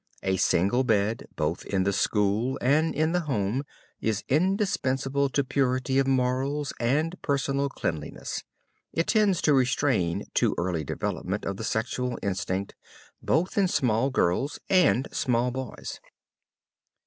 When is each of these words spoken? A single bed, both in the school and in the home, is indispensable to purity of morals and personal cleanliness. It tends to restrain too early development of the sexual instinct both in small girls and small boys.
A 0.23 0.37
single 0.37 0.83
bed, 0.83 1.27
both 1.35 1.63
in 1.63 1.83
the 1.83 1.93
school 1.93 2.57
and 2.59 2.95
in 2.95 3.11
the 3.11 3.19
home, 3.19 3.63
is 3.99 4.23
indispensable 4.27 5.29
to 5.29 5.43
purity 5.43 5.99
of 5.99 6.07
morals 6.07 6.73
and 6.79 7.21
personal 7.21 7.69
cleanliness. 7.69 8.41
It 8.91 9.05
tends 9.05 9.43
to 9.43 9.53
restrain 9.53 10.23
too 10.33 10.55
early 10.57 10.83
development 10.83 11.45
of 11.45 11.57
the 11.57 11.63
sexual 11.63 12.17
instinct 12.23 12.73
both 13.21 13.59
in 13.59 13.67
small 13.67 14.09
girls 14.09 14.57
and 14.71 15.07
small 15.11 15.51
boys. 15.51 15.99